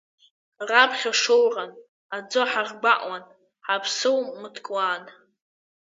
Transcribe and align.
Раԥхьа 0.69 1.11
шоуран, 1.21 1.71
аӡы 2.15 2.41
ҳаргәаҟуан, 2.49 3.23
ҳаԥсылмыткуан. 3.65 5.03